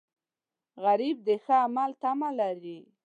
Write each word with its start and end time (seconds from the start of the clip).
غریب 0.83 1.17
د 1.27 1.29
ښه 1.43 1.55
عمل 1.65 1.91
تمه 2.01 2.29
لري 2.39 2.79